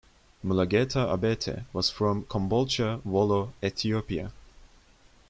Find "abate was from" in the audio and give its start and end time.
1.13-2.23